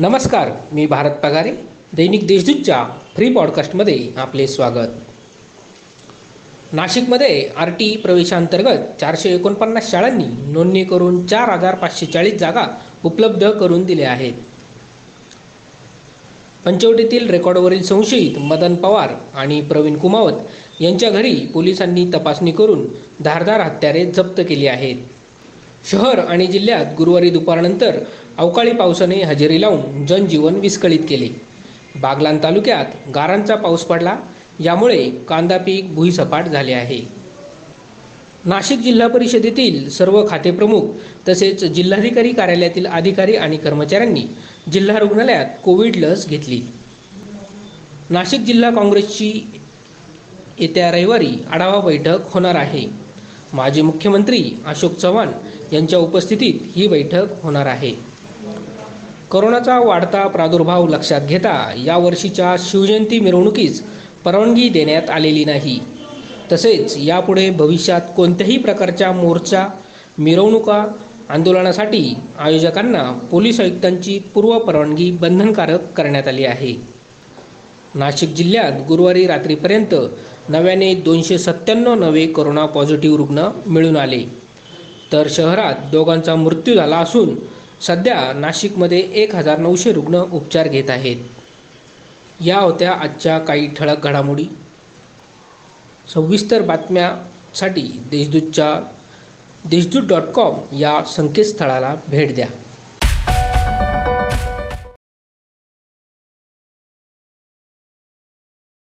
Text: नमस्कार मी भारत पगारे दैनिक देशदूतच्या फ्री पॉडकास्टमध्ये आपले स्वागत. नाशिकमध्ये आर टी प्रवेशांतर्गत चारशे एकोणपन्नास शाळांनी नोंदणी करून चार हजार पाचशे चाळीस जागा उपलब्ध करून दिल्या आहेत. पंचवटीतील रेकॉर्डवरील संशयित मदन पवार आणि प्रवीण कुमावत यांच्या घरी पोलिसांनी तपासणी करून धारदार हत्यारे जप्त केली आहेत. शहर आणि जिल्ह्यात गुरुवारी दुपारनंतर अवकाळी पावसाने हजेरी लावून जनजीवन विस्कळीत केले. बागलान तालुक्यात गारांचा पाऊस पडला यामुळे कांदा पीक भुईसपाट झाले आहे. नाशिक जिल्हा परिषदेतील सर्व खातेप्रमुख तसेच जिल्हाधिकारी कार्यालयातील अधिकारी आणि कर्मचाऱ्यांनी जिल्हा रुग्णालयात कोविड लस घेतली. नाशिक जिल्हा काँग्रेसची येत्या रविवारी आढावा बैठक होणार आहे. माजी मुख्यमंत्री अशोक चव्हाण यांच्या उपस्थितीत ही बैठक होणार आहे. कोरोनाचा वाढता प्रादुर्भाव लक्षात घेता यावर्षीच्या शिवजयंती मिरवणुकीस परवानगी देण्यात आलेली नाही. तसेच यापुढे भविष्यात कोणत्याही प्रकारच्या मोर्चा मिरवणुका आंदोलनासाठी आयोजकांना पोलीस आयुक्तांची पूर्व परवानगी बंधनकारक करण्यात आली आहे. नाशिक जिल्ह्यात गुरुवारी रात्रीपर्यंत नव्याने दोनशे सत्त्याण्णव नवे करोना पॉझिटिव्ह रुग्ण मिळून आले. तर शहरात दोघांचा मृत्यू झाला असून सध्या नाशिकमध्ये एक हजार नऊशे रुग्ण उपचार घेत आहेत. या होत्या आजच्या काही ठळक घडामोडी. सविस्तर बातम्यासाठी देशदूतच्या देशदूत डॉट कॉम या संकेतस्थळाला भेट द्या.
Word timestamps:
नमस्कार 0.00 0.50
मी 0.72 0.86
भारत 0.86 1.10
पगारे 1.22 1.50
दैनिक 1.96 2.26
देशदूतच्या 2.26 2.84
फ्री 3.16 3.28
पॉडकास्टमध्ये 3.32 4.12
आपले 4.16 4.46
स्वागत. 4.46 4.88
नाशिकमध्ये 6.72 7.50
आर 7.56 7.70
टी 7.70 7.96
प्रवेशांतर्गत 7.96 9.00
चारशे 9.00 9.34
एकोणपन्नास 9.34 9.90
शाळांनी 9.90 10.52
नोंदणी 10.52 10.84
करून 10.84 11.26
चार 11.26 11.50
हजार 11.50 11.74
पाचशे 11.74 12.06
चाळीस 12.06 12.34
जागा 12.34 12.66
उपलब्ध 13.04 13.50
करून 13.50 13.84
दिल्या 13.84 14.10
आहेत. 14.10 14.32
पंचवटीतील 16.64 17.30
रेकॉर्डवरील 17.30 17.82
संशयित 17.82 18.38
मदन 18.38 18.74
पवार 18.74 19.14
आणि 19.34 19.60
प्रवीण 19.60 19.98
कुमावत 19.98 20.80
यांच्या 20.80 21.10
घरी 21.10 21.34
पोलिसांनी 21.54 22.10
तपासणी 22.14 22.52
करून 22.52 22.86
धारदार 23.24 23.60
हत्यारे 23.60 24.06
जप्त 24.06 24.40
केली 24.48 24.66
आहेत. 24.66 24.96
शहर 25.84 26.18
आणि 26.18 26.46
जिल्ह्यात 26.46 26.84
गुरुवारी 26.98 27.30
दुपारनंतर 27.30 27.98
अवकाळी 28.38 28.72
पावसाने 28.72 29.22
हजेरी 29.22 29.60
लावून 29.60 30.06
जनजीवन 30.06 30.54
विस्कळीत 30.54 30.98
केले. 31.08 31.28
बागलान 32.00 32.38
तालुक्यात 32.42 32.84
गारांचा 33.14 33.54
पाऊस 33.54 33.84
पडला 33.84 34.16
यामुळे 34.60 35.10
कांदा 35.28 35.58
पीक 35.58 35.94
भुईसपाट 35.94 36.44
झाले 36.44 36.72
आहे. 36.72 37.00
नाशिक 38.44 38.78
जिल्हा 38.78 39.08
परिषदेतील 39.08 39.88
सर्व 39.90 40.26
खातेप्रमुख 40.28 40.82
तसेच 41.28 41.64
जिल्हाधिकारी 41.64 42.32
कार्यालयातील 42.32 42.86
अधिकारी 42.86 43.36
आणि 43.36 43.56
कर्मचाऱ्यांनी 43.56 44.24
जिल्हा 44.72 44.98
रुग्णालयात 44.98 45.46
कोविड 45.64 45.96
लस 45.96 46.28
घेतली. 46.28 46.60
नाशिक 48.10 48.40
जिल्हा 48.40 48.70
काँग्रेसची 48.70 49.46
येत्या 50.58 50.90
रविवारी 50.90 51.32
आढावा 51.50 51.80
बैठक 51.80 52.18
होणार 52.24 52.54
आहे. 52.54 52.86
माजी 53.52 53.82
मुख्यमंत्री 53.82 54.52
अशोक 54.66 54.92
चव्हाण 54.92 55.28
यांच्या 55.72 55.98
उपस्थितीत 55.98 56.54
ही 56.76 56.86
बैठक 56.88 57.26
होणार 57.42 57.66
आहे. 57.66 57.94
कोरोनाचा 59.30 59.78
वाढता 59.78 60.26
प्रादुर्भाव 60.26 60.88
लक्षात 60.88 61.20
घेता 61.20 61.74
यावर्षीच्या 61.84 62.56
शिवजयंती 62.58 63.20
मिरवणुकीस 63.20 63.82
परवानगी 64.24 64.68
देण्यात 64.68 65.10
आलेली 65.10 65.44
नाही. 65.44 65.80
तसेच 66.52 66.96
यापुढे 66.96 67.50
भविष्यात 67.50 68.00
कोणत्याही 68.16 68.58
प्रकारच्या 68.58 69.12
मोर्चा 69.12 69.68
मिरवणुका 70.18 70.86
आंदोलनासाठी 71.28 72.14
आयोजकांना 72.38 73.12
पोलीस 73.30 73.60
आयुक्तांची 73.60 74.18
पूर्व 74.34 74.58
परवानगी 74.58 75.10
बंधनकारक 75.10 75.92
करण्यात 75.92 76.28
आली 76.28 76.44
आहे. 76.44 76.74
नाशिक 77.94 78.28
जिल्ह्यात 78.28 78.72
गुरुवारी 78.88 79.26
रात्रीपर्यंत 79.26 79.94
नव्याने 80.48 80.94
दोनशे 80.94 81.38
सत्त्याण्णव 81.38 81.94
नवे 81.94 82.26
करोना 82.26 82.66
पॉझिटिव्ह 82.66 83.16
रुग्ण 83.16 83.48
मिळून 83.66 83.96
आले. 83.96 84.22
तर 85.12 85.26
शहरात 85.30 85.74
दोघांचा 85.92 86.34
मृत्यू 86.34 86.74
झाला 86.74 86.96
असून 86.96 87.34
सध्या 87.80 88.32
नाशिकमध्ये 88.32 88.98
एक 88.98 89.34
हजार 89.34 89.58
नऊशे 89.58 89.92
रुग्ण 89.92 90.14
उपचार 90.32 90.68
घेत 90.68 90.90
आहेत. 90.90 91.16
या 92.40 92.58
होत्या 92.58 92.92
आजच्या 92.92 93.38
काही 93.38 93.74
ठळक 93.74 94.04
घडामोडी. 94.04 94.44
सविस्तर 96.14 96.62
बातम्यासाठी 96.62 97.82
देशदूतच्या 98.10 98.80
देशदूत 99.64 100.02
डॉट 100.02 100.22
कॉम 100.22 100.76
या 100.76 101.04
संकेतस्थळाला 101.04 101.96
भेट 102.08 102.34
द्या. 102.34 102.46